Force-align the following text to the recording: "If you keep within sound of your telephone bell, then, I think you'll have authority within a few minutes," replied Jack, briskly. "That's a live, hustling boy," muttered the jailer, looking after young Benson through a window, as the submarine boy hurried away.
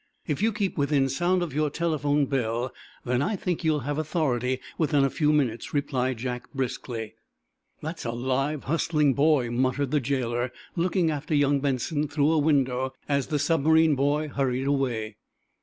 "If 0.25 0.41
you 0.41 0.51
keep 0.51 0.79
within 0.79 1.09
sound 1.09 1.43
of 1.43 1.53
your 1.53 1.69
telephone 1.69 2.25
bell, 2.25 2.73
then, 3.05 3.21
I 3.21 3.35
think 3.35 3.63
you'll 3.63 3.81
have 3.81 3.99
authority 3.99 4.59
within 4.75 5.03
a 5.05 5.11
few 5.11 5.31
minutes," 5.31 5.75
replied 5.75 6.17
Jack, 6.17 6.51
briskly. 6.53 7.13
"That's 7.83 8.03
a 8.03 8.11
live, 8.11 8.63
hustling 8.63 9.13
boy," 9.13 9.51
muttered 9.51 9.91
the 9.91 9.99
jailer, 9.99 10.51
looking 10.75 11.11
after 11.11 11.35
young 11.35 11.59
Benson 11.59 12.07
through 12.07 12.31
a 12.31 12.39
window, 12.39 12.95
as 13.07 13.27
the 13.27 13.37
submarine 13.37 13.93
boy 13.93 14.27
hurried 14.29 14.65
away. 14.65 15.17